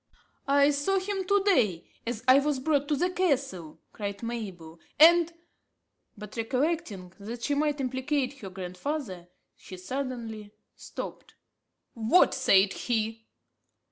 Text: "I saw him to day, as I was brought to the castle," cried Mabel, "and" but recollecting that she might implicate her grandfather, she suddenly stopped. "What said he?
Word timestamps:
"I 0.47 0.71
saw 0.71 0.97
him 0.99 1.25
to 1.25 1.43
day, 1.43 1.85
as 2.07 2.23
I 2.27 2.39
was 2.39 2.57
brought 2.57 2.87
to 2.87 2.95
the 2.95 3.11
castle," 3.11 3.79
cried 3.93 4.23
Mabel, 4.23 4.79
"and" 4.99 5.31
but 6.17 6.35
recollecting 6.37 7.13
that 7.19 7.43
she 7.43 7.53
might 7.53 7.79
implicate 7.79 8.39
her 8.39 8.49
grandfather, 8.49 9.27
she 9.55 9.77
suddenly 9.77 10.53
stopped. 10.75 11.35
"What 11.93 12.33
said 12.33 12.73
he? 12.73 13.27